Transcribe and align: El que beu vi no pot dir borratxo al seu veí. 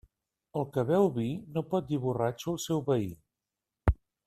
El 0.61 0.63
que 0.77 0.83
beu 0.91 1.09
vi 1.17 1.25
no 1.57 1.63
pot 1.75 1.87
dir 1.91 2.01
borratxo 2.07 2.55
al 2.55 2.59
seu 2.65 2.83
veí. 2.91 3.07